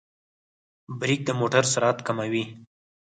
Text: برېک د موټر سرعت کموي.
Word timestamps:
برېک 0.99 1.21
د 1.25 1.29
موټر 1.39 1.63
سرعت 1.73 1.97
کموي. 2.07 2.43